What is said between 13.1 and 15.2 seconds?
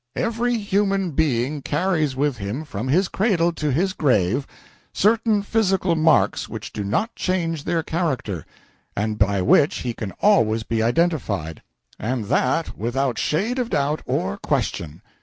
shade of doubt or question.